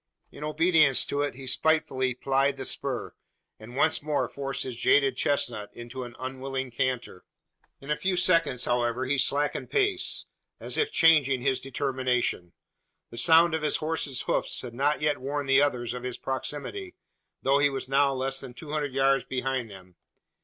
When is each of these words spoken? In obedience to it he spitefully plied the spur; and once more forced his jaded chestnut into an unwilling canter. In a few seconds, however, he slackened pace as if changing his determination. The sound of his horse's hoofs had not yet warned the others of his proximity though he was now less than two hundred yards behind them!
In 0.31 0.43
obedience 0.43 1.05
to 1.05 1.21
it 1.21 1.35
he 1.35 1.45
spitefully 1.45 2.15
plied 2.15 2.55
the 2.55 2.65
spur; 2.65 3.13
and 3.59 3.75
once 3.75 4.01
more 4.01 4.27
forced 4.27 4.63
his 4.63 4.79
jaded 4.79 5.15
chestnut 5.15 5.69
into 5.73 6.05
an 6.05 6.15
unwilling 6.17 6.71
canter. 6.71 7.23
In 7.79 7.91
a 7.91 7.95
few 7.95 8.17
seconds, 8.17 8.65
however, 8.65 9.05
he 9.05 9.19
slackened 9.19 9.69
pace 9.69 10.25
as 10.59 10.75
if 10.75 10.91
changing 10.91 11.43
his 11.43 11.61
determination. 11.61 12.53
The 13.11 13.17
sound 13.17 13.53
of 13.53 13.61
his 13.61 13.75
horse's 13.75 14.21
hoofs 14.21 14.61
had 14.61 14.73
not 14.73 15.01
yet 15.01 15.19
warned 15.21 15.47
the 15.47 15.61
others 15.61 15.93
of 15.93 16.01
his 16.01 16.17
proximity 16.17 16.95
though 17.43 17.59
he 17.59 17.69
was 17.69 17.87
now 17.87 18.11
less 18.11 18.39
than 18.41 18.55
two 18.55 18.71
hundred 18.71 18.93
yards 18.95 19.23
behind 19.23 19.69
them! 19.69 19.97